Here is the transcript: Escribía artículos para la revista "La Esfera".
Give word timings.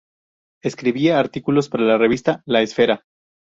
Escribía 0.63 1.19
artículos 1.19 1.69
para 1.69 1.83
la 1.83 1.95
revista 1.99 2.41
"La 2.47 2.63
Esfera". 2.63 3.05